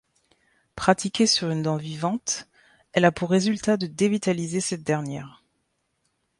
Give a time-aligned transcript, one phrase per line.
[0.75, 2.47] Pratiquée sur une dent vivante,
[2.93, 5.43] elle a pour résultat de dévitaliser cette dernière.